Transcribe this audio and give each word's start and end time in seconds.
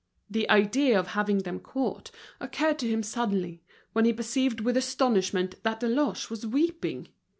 The 0.31 0.49
idea 0.49 0.99
of 0.99 1.09
having 1.09 1.43
them 1.43 1.59
caught 1.59 2.09
occurred 2.39 2.79
to 2.79 2.87
him 2.87 3.03
suddenly, 3.03 3.61
when 3.93 4.05
he 4.05 4.13
perceived 4.13 4.59
with 4.59 4.75
astonishment 4.75 5.61
that 5.61 5.79
Deloche 5.79 6.27
was 6.31 6.43
weeping. 6.43 7.09